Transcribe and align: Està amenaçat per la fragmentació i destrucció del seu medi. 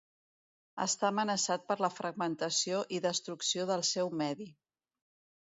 Està 0.85 1.07
amenaçat 1.13 1.67
per 1.67 1.77
la 1.85 1.89
fragmentació 1.97 2.81
i 2.99 3.03
destrucció 3.05 3.69
del 3.75 3.87
seu 3.93 4.13
medi. 4.25 4.51